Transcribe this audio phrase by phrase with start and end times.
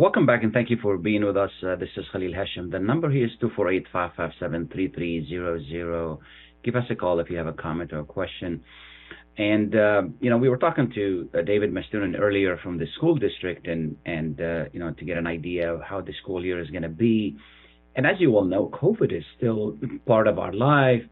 [0.00, 1.50] Welcome back and thank you for being with us.
[1.62, 2.70] Uh, this is Khalil Hashim.
[2.70, 6.18] The number here is 248-557-3300.
[6.64, 8.64] Give us a call if you have a comment or a question.
[9.36, 13.14] And uh, you know, we were talking to uh, David Mastunin earlier from the school
[13.14, 16.62] district, and and uh, you know, to get an idea of how the school year
[16.62, 17.36] is going to be.
[17.94, 19.76] And as you all know, COVID is still
[20.06, 21.02] part of our life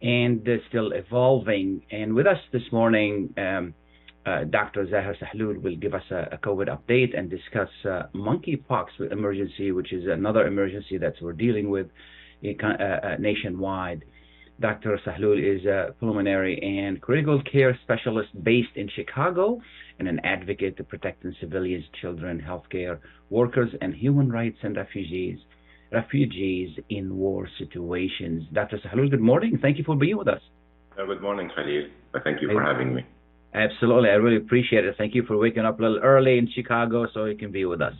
[0.00, 1.82] and still evolving.
[1.90, 3.74] And with us this morning, um,
[4.26, 4.86] uh, Dr.
[4.86, 9.92] Zaher Sahloul will give us a, a COVID update and discuss uh, monkeypox emergency, which
[9.92, 11.86] is another emergency that we're dealing with
[12.44, 14.04] uh, uh, nationwide.
[14.60, 14.98] Dr.
[15.06, 19.60] Sahloul is a pulmonary and critical care specialist based in Chicago
[19.98, 22.98] and an advocate to protecting civilians, children, healthcare
[23.30, 25.38] workers, and human rights and refugees
[25.92, 28.44] refugees in war situations.
[28.52, 28.78] Dr.
[28.78, 29.58] Sahloul, good morning.
[29.60, 30.40] Thank you for being with us.
[30.96, 31.88] Uh, good morning, Khalil.
[32.22, 33.04] Thank you for having me.
[33.54, 34.10] Absolutely.
[34.10, 34.94] I really appreciate it.
[34.96, 37.82] Thank you for waking up a little early in Chicago so you can be with
[37.82, 37.94] us.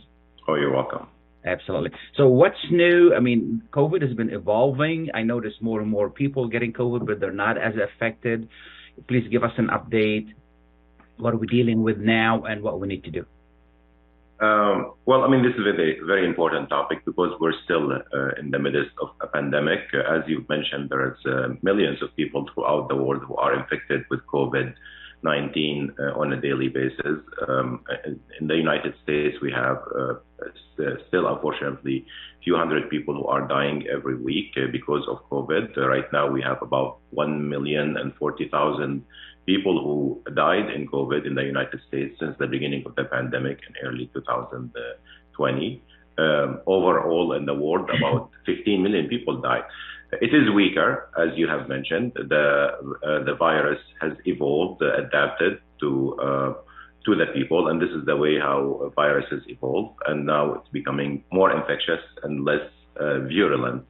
[0.47, 1.07] Oh, you're welcome.
[1.45, 1.91] Absolutely.
[2.15, 3.13] So, what's new?
[3.15, 5.09] I mean, COVID has been evolving.
[5.13, 8.47] I notice more and more people getting COVID, but they're not as affected.
[9.07, 10.33] Please give us an update.
[11.17, 13.25] What are we dealing with now and what we need to do?
[14.39, 18.49] Um, well, I mean, this is a very, important topic because we're still uh, in
[18.49, 19.81] the midst of a pandemic.
[19.93, 24.21] As you've mentioned, there's uh, millions of people throughout the world who are infected with
[24.33, 24.73] COVID
[25.23, 27.19] 19 uh, on a daily basis.
[27.47, 27.83] Um,
[28.39, 30.15] in the United States, we have uh,
[31.07, 32.05] still, unfortunately,
[32.39, 35.77] a few hundred people who are dying every week uh, because of COVID.
[35.77, 39.05] right now, we have about 1 million and 40,000
[39.45, 43.59] people who died in COVID in the United States since the beginning of the pandemic
[43.67, 45.83] in early 2020.
[46.17, 49.63] Um, overall, in the world, about 15 million people died.
[50.19, 52.11] It is weaker, as you have mentioned.
[52.15, 52.71] The
[53.03, 56.53] uh, the virus has evolved, uh, adapted to uh,
[57.05, 59.95] to the people, and this is the way how viruses evolve.
[60.07, 62.67] And now it's becoming more infectious and less
[62.99, 63.85] uh, virulent.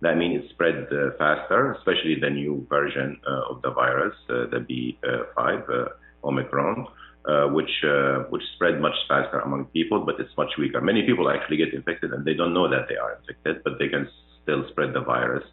[0.00, 4.64] That means it spread uh, faster, especially the new version uh, of the virus, the
[4.68, 5.90] B5
[6.24, 6.86] Omicron.
[7.26, 10.80] Uh, which uh, which spread much faster among people, but it's much weaker.
[10.80, 13.88] Many people actually get infected and they don't know that they are infected, but they
[13.88, 14.08] can
[14.46, 15.44] still spread the virus.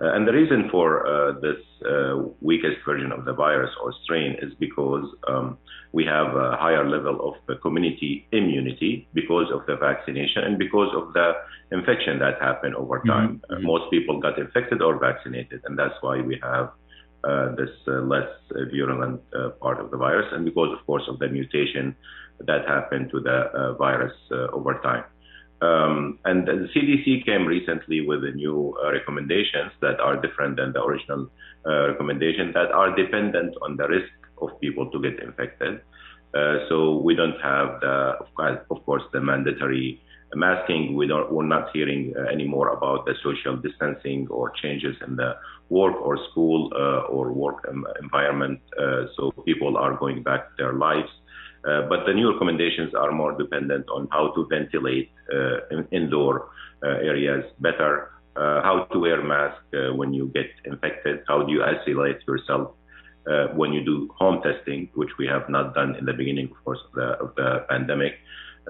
[0.00, 1.56] Uh, and the reason for uh, this
[1.88, 5.56] uh, weakest version of the virus or strain is because um,
[5.92, 7.16] we have a higher level
[7.48, 11.32] of community immunity because of the vaccination and because of the
[11.72, 13.08] infection that happened over mm-hmm.
[13.08, 13.42] time.
[13.50, 13.64] Mm-hmm.
[13.64, 16.72] most people got infected or vaccinated, and that's why we have
[17.24, 18.28] uh, this uh, less
[18.70, 21.96] virulent uh, part of the virus, and because, of course, of the mutation
[22.40, 24.12] that happened to the virus
[24.52, 25.04] over time.
[25.62, 30.82] Um, and the CDC came recently with new uh, recommendations that are different than the
[30.82, 31.30] original
[31.66, 34.12] uh, recommendation that are dependent on the risk
[34.42, 35.80] of people to get infected.
[36.34, 40.02] Uh, so we don't have the, of course, of course the mandatory
[40.34, 40.94] masking.
[40.94, 45.36] We don't, we're not hearing uh, anymore about the social distancing or changes in the
[45.70, 47.66] work or school uh, or work
[48.02, 48.60] environment.
[48.78, 51.08] Uh, so people are going back to their lives.
[51.66, 56.50] Uh, but the new recommendations are more dependent on how to ventilate uh, in indoor
[56.84, 59.56] uh, areas better, how to wear mask
[59.96, 62.74] when you get infected, how do you isolate yourself
[63.54, 66.78] when you do home testing, which we have not done in the beginning, of course,
[66.86, 68.12] of the, of the pandemic.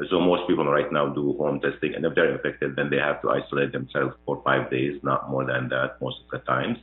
[0.08, 3.20] So most people right now do home testing, and if they're infected, then they have
[3.22, 6.78] to isolate themselves for five days, not more than that most of the times.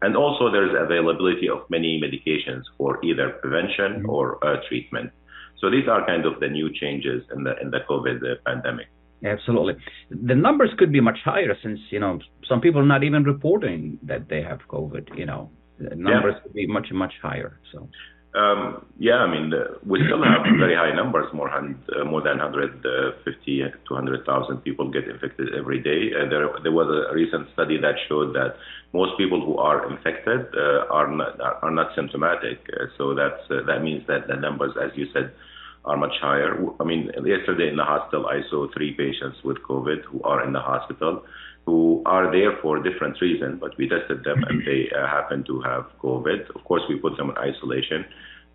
[0.00, 4.10] And also, there's availability of many medications for either prevention mm-hmm.
[4.10, 5.12] or uh, treatment.
[5.60, 8.86] So these are kind of the new changes in the in the COVID uh, pandemic.
[9.24, 9.74] Absolutely,
[10.10, 13.98] the numbers could be much higher since you know some people are not even reporting
[14.02, 15.16] that they have COVID.
[15.16, 16.42] You know, the numbers yeah.
[16.42, 17.58] could be much much higher.
[17.72, 17.88] So.
[18.34, 21.32] Um, yeah, I mean, uh, we still have very high numbers.
[21.32, 22.82] More, hand, uh, more than 150
[23.62, 26.10] to 100,000 people get infected every day.
[26.14, 28.56] Uh, there, there was a recent study that showed that
[28.92, 32.58] most people who are infected uh, are not are not symptomatic.
[32.72, 35.32] Uh, so that's uh, that means that the numbers, as you said,
[35.84, 36.58] are much higher.
[36.80, 40.52] I mean, yesterday in the hospital, I saw three patients with COVID who are in
[40.52, 41.22] the hospital,
[41.66, 45.60] who are there for different reasons, but we tested them and they uh, happen to
[45.62, 46.54] have COVID.
[46.54, 48.04] Of course, we put them in isolation,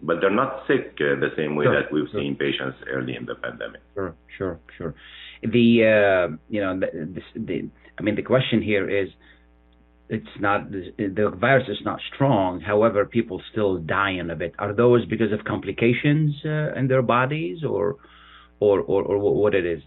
[0.02, 2.22] but they're not sick uh, the same way sure, that we've sure.
[2.22, 3.82] seen patients early in the pandemic.
[3.94, 4.96] Sure, sure, sure.
[5.42, 9.10] The uh, you know the, the, the I mean the question here is
[10.10, 12.62] it's not the virus is not strong.
[12.62, 14.56] However, people still dying of it.
[14.58, 17.98] Are those because of complications uh, in their bodies, or,
[18.60, 19.82] or, or, or what it is?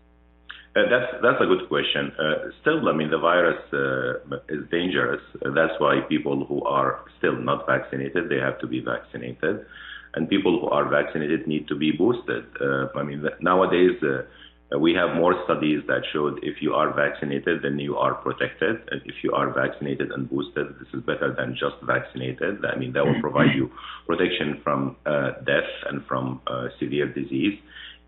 [0.74, 2.12] Uh, that's that's a good question.
[2.18, 5.20] Uh, still, I mean, the virus uh, is dangerous.
[5.42, 9.66] that's why people who are still not vaccinated, they have to be vaccinated,
[10.14, 12.44] and people who are vaccinated need to be boosted.
[12.60, 17.62] Uh, I mean, nowadays uh, we have more studies that showed if you are vaccinated,
[17.62, 18.76] then you are protected.
[18.90, 22.64] And if you are vaccinated and boosted, this is better than just vaccinated.
[22.64, 23.70] I mean, that will provide you
[24.06, 27.58] protection from uh, death and from uh, severe disease.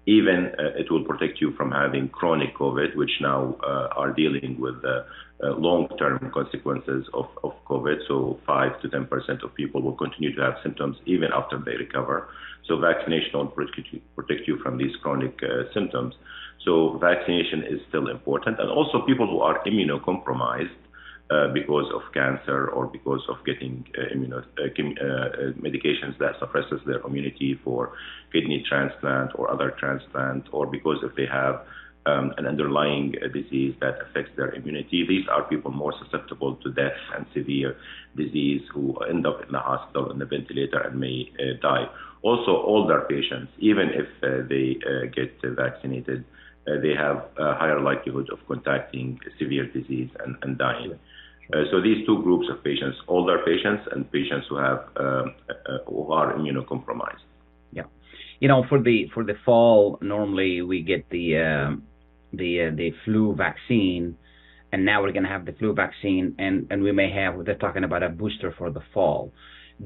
[0.06, 4.56] Even uh, it will protect you from having chronic COVID, which now uh, are dealing
[4.60, 5.06] with the
[5.42, 8.06] uh, long-term consequences of, of COVID.
[8.06, 12.28] So 5 to 10% of people will continue to have symptoms even after they recover.
[12.66, 15.38] So vaccination will protect you, protect you from these chronic
[15.72, 16.14] symptoms.
[16.64, 18.58] So vaccination is still important.
[18.60, 20.70] And also people who are immunocompromised
[21.30, 26.80] uh, because of cancer or because of getting uh, immuno, uh, uh, medications that suppresses
[26.86, 27.92] their immunity for
[28.32, 31.64] kidney transplant or other transplant, or because if they have
[32.06, 35.06] um, an underlying uh, disease that affects their immunity.
[35.08, 37.76] These are people more susceptible to death and severe
[38.14, 41.86] disease who end up in the hospital in the ventilator and may uh, die.
[42.20, 44.76] Also, older patients, even if uh, they
[45.14, 46.24] get vaccinated,
[46.66, 50.98] uh, they have a higher likelihood of contacting severe disease and, and dying.
[51.52, 55.78] Uh, so these two groups of patients, older patients and patients who have um, uh,
[55.86, 57.24] who are immunocompromised.
[57.72, 57.82] Yeah,
[58.40, 61.76] you know, for the for the fall, normally we get the uh,
[62.32, 64.16] the uh, the flu vaccine,
[64.72, 67.56] and now we're going to have the flu vaccine, and and we may have they're
[67.56, 69.32] talking about a booster for the fall.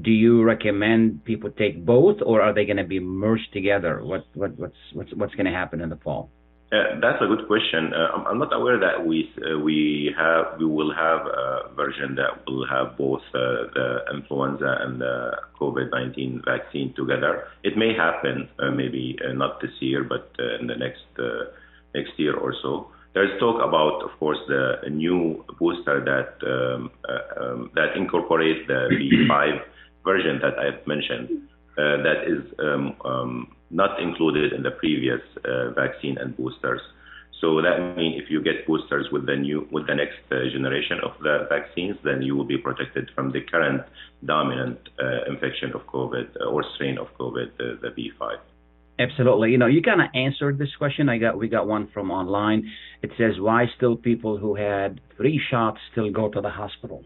[0.00, 4.05] Do you recommend people take both, or are they going to be merged together?
[4.05, 6.31] What what what's what's what's going to happen in the fall?
[6.70, 7.94] Uh, that's a good question.
[7.94, 12.44] Uh, I'm not aware that we uh, we have we will have a version that
[12.47, 17.49] will have both uh, the influenza and the COVID-19 vaccine together.
[17.65, 20.31] It may happen, uh, maybe not this year, but
[20.61, 21.09] in the next
[21.94, 22.88] next year or so.
[23.15, 26.91] There's talk about, of course, the new booster that um,
[27.41, 29.62] um, that incorporates the B5
[30.05, 31.49] version that I've mentioned.
[31.76, 36.81] that is um, um not included in the previous uh, vaccine and boosters.
[37.41, 40.99] So that means if you get boosters with the new with the next uh, generation
[41.05, 43.82] of the vaccines, then you will be protected from the current
[44.25, 48.38] dominant uh, infection of COVID uh, or strain of COVID, uh, the B5.
[48.99, 49.53] Absolutely.
[49.53, 51.09] You know, you kind of answered this question.
[51.09, 52.69] I got we got one from online.
[53.03, 57.05] It says why still people who had three shots still go to the hospital.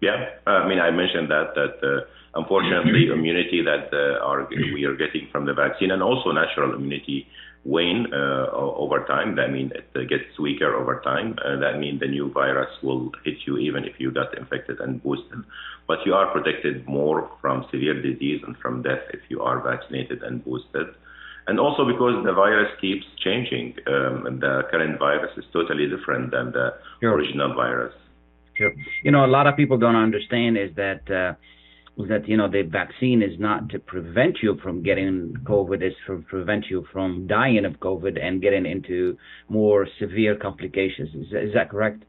[0.00, 2.04] Yeah, I mean I mentioned that that uh,
[2.36, 7.26] unfortunately, immunity that uh, are, we are getting from the vaccine and also natural immunity
[7.64, 9.34] wane uh, over time.
[9.36, 11.36] That means it gets weaker over time.
[11.44, 15.02] Uh, that means the new virus will hit you even if you got infected and
[15.02, 15.42] boosted.
[15.88, 20.22] But you are protected more from severe disease and from death if you are vaccinated
[20.22, 20.88] and boosted.
[21.48, 23.76] And also because the virus keeps changing.
[23.86, 27.14] Um, the current virus is totally different than the sure.
[27.14, 27.94] original virus.
[28.56, 28.72] Sure.
[29.02, 31.34] You know, a lot of people don't understand is that uh,
[32.08, 36.24] that you know the vaccine is not to prevent you from getting COVID, it's to
[36.28, 39.16] prevent you from dying of COVID and getting into
[39.48, 41.08] more severe complications.
[41.14, 42.04] Is, is that correct?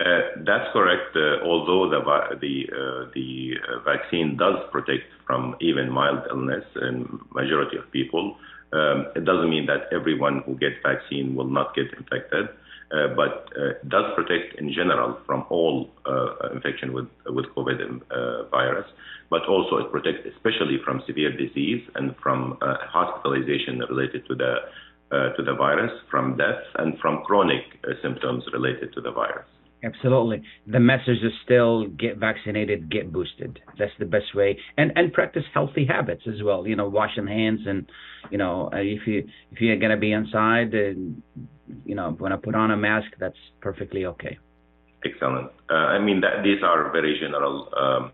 [0.00, 1.16] Uh, that's correct.
[1.16, 2.00] Uh, although the
[2.40, 8.36] the uh, the uh, vaccine does protect from even mild illness in majority of people,
[8.72, 12.48] um, it doesn't mean that everyone who gets vaccine will not get infected.
[12.92, 17.78] Uh, but uh, does protect in general from all uh, infection with with COVID
[18.50, 18.86] virus.
[19.30, 24.56] But also it protects especially from severe disease and from hospitalization related to the
[25.36, 27.64] to the virus, from death, and from chronic
[28.02, 29.46] symptoms related to the virus.
[29.84, 30.42] Absolutely.
[30.66, 33.58] The message is still get vaccinated, get boosted.
[33.78, 34.58] That's the best way.
[34.76, 36.66] And and practice healthy habits as well.
[36.66, 37.90] You know, washing hands and
[38.30, 41.22] you know, if you if you're gonna be inside and
[41.84, 44.38] you know, when I put on a mask, that's perfectly okay.
[45.04, 45.50] Excellent.
[45.70, 48.12] Uh, I mean, that, these are very general um,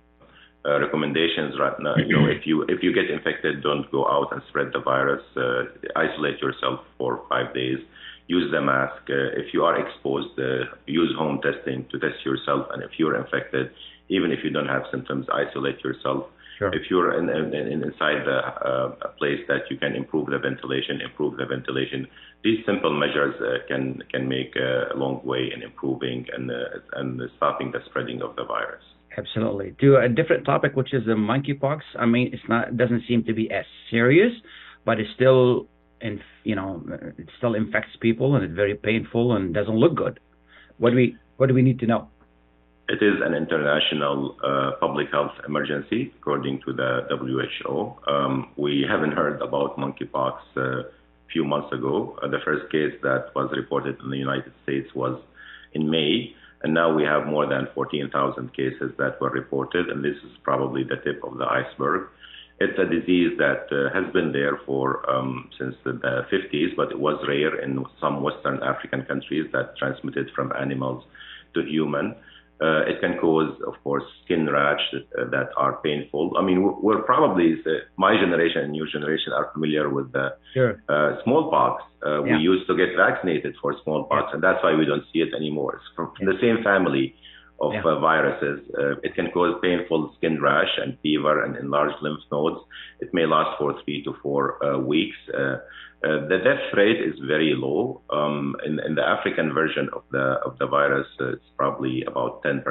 [0.66, 1.96] uh, recommendations right now.
[1.96, 5.22] You know, if you if you get infected, don't go out and spread the virus.
[5.36, 5.64] Uh,
[5.96, 7.78] isolate yourself for five days.
[8.26, 9.02] Use the mask.
[9.08, 12.66] Uh, if you are exposed, uh, use home testing to test yourself.
[12.72, 13.70] And if you're infected,
[14.08, 16.26] even if you don't have symptoms, isolate yourself.
[16.58, 16.74] Sure.
[16.74, 20.38] If you're in, in, in inside the, uh, a place that you can improve the
[20.38, 22.08] ventilation, improve the ventilation.
[22.42, 26.54] These simple measures uh, can can make a long way in improving and uh,
[26.94, 28.82] and stopping the spreading of the virus.
[29.16, 29.74] Absolutely.
[29.80, 31.80] To a different topic, which is the monkeypox.
[31.98, 34.32] I mean, it's not it doesn't seem to be as serious,
[34.84, 35.66] but it's still,
[36.00, 36.82] in, you know,
[37.18, 40.20] it still infects people and it's very painful and doesn't look good.
[40.78, 42.08] What do we what do we need to know?
[42.88, 47.94] It is an international uh, public health emergency, according to the WHO.
[48.10, 50.82] Um, we haven't heard about monkeypox a uh,
[51.30, 52.18] few months ago.
[52.22, 55.20] Uh, the first case that was reported in the United States was
[55.74, 60.16] in May, and now we have more than 14,000 cases that were reported, and this
[60.24, 62.08] is probably the tip of the iceberg.
[62.58, 66.90] it's a disease that uh, has been there for um, since the, the 50s, but
[66.90, 71.04] it was rare in some Western African countries that transmitted from animals
[71.52, 72.16] to human.
[72.60, 76.32] Uh, it can cause, of course, skin rash that, uh, that are painful.
[76.36, 80.82] I mean, we're probably uh, my generation and your generation are familiar with the sure.
[80.88, 81.84] Uh, smallpox.
[82.04, 82.36] Uh, yeah.
[82.36, 84.34] We used to get vaccinated for smallpox, yeah.
[84.34, 85.76] and that's why we don't see it anymore.
[85.76, 86.32] It's from yeah.
[86.32, 87.14] the same family
[87.60, 87.82] of yeah.
[87.84, 88.60] uh, viruses.
[88.78, 92.60] Uh, it can cause painful skin rash and fever and enlarged lymph nodes.
[93.00, 95.16] It may last for three to four uh, weeks.
[95.32, 95.58] Uh,
[96.04, 98.00] uh, the death rate is very low.
[98.10, 102.44] Um, in, in, the African version of the of the virus, uh, it's probably about
[102.44, 102.62] 10%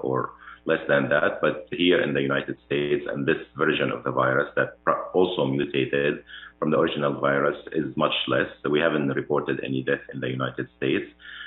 [0.00, 0.32] or
[0.64, 1.40] less than that.
[1.40, 4.76] But here in the United States, and this version of the virus that
[5.14, 6.24] also mutated
[6.58, 8.46] from the original virus is much less.
[8.62, 11.06] So we haven't reported any death in the United States.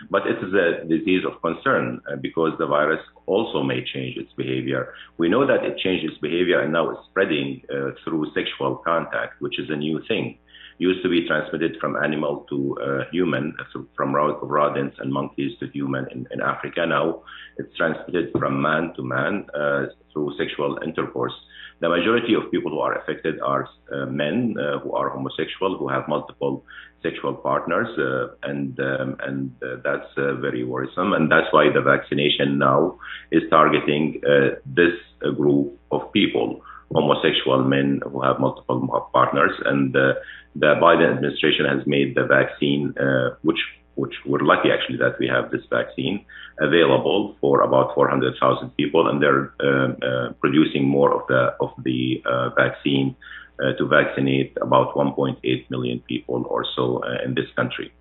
[0.09, 4.33] But it is a disease of concern uh, because the virus also may change its
[4.33, 4.93] behavior.
[5.17, 9.39] We know that it changed its behavior and now it's spreading uh, through sexual contact,
[9.39, 10.39] which is a new thing
[10.77, 15.67] used to be transmitted from animal to uh, human, so from rodents and monkeys to
[15.67, 16.85] human in, in, Africa.
[16.85, 17.21] Now
[17.57, 21.33] it's transmitted from man to man uh, through sexual intercourse.
[21.79, 25.89] The majority of people who are affected are uh, men uh, who are homosexual, who
[25.89, 26.63] have multiple
[27.01, 31.13] sexual partners, uh, and um, and uh, that's very worrisome.
[31.13, 32.97] And that's why the vaccination now
[33.31, 34.21] is targeting
[34.65, 34.95] this
[35.35, 36.61] group of people
[36.93, 39.51] homosexual men who have multiple partners.
[39.65, 40.13] And uh,
[40.55, 43.59] the Biden administration has made the vaccine, uh, which
[43.95, 46.25] which we're lucky actually that we have this vaccine
[46.59, 52.21] available for about 400,000 people, and they're uh, uh, producing more of the of the
[52.25, 53.15] uh, vaccine
[53.59, 57.91] uh, to vaccinate about 1.8 million people or so in this country.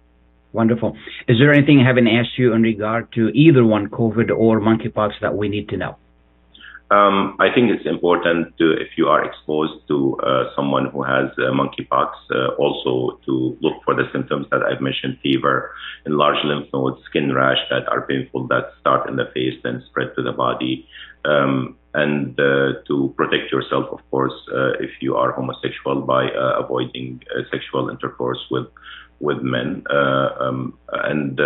[0.53, 0.97] Wonderful.
[1.29, 5.13] Is there anything I haven't asked you in regard to either one, COVID or monkeypox,
[5.23, 5.97] that we need to know?
[6.93, 11.31] Um, I think it's important to, if you are exposed to uh, someone who has
[11.39, 15.73] uh, monkeypox, uh, also to look for the symptoms that I've mentioned: fever,
[16.05, 20.09] enlarged lymph nodes, skin rash that are painful that start in the face then spread
[20.17, 20.87] to the body,
[21.25, 26.61] um, and uh, to protect yourself, of course, uh, if you are homosexual by uh,
[26.63, 28.67] avoiding sexual intercourse with
[29.21, 31.41] with men, um, and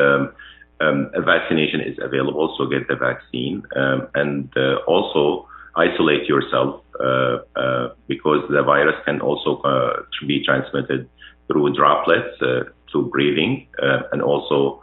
[0.81, 3.63] um, a vaccination is available, so get the vaccine.
[3.75, 10.43] Um, and uh, also isolate yourself uh, uh, because the virus can also uh, be
[10.45, 11.09] transmitted
[11.47, 14.83] through droplets, uh, through breathing, uh, and also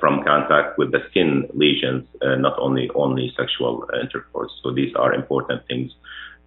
[0.00, 4.50] from contact with the skin lesions, not only only sexual intercourse.
[4.60, 5.92] So these are important things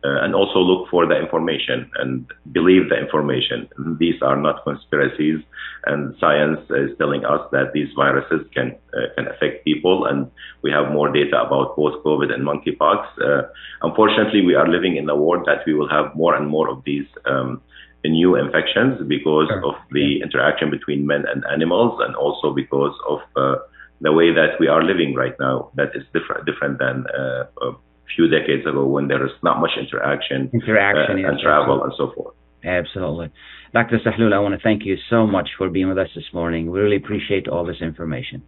[0.03, 3.67] uh, and also look for the information and believe the information.
[3.97, 5.39] These are not conspiracies,
[5.85, 10.29] and science is telling us that these viruses can uh, can affect people, and
[10.61, 13.05] we have more data about both COVID and monkeypox.
[13.19, 13.47] Uh,
[13.81, 16.83] unfortunately, we are living in a world that we will have more and more of
[16.83, 17.07] these.
[17.25, 17.61] Um,
[18.07, 19.65] new infections because sure.
[19.65, 23.55] of the interaction between men and animals, and also because of uh,
[24.01, 25.71] the way that we are living right now.
[25.73, 27.73] That is different different than uh, uh
[28.15, 32.11] few decades ago when there is not much interaction, interaction uh, and travel and so
[32.13, 32.35] forth.
[32.63, 33.31] Absolutely.
[33.73, 33.99] Dr.
[33.99, 36.71] Sahloul, I want to thank you so much for being with us this morning.
[36.71, 38.41] We really appreciate all this information.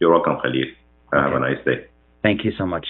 [0.00, 0.68] You're welcome, Khalid.
[1.14, 1.22] Okay.
[1.22, 1.86] Have a nice day.
[2.22, 2.86] Thank you so much.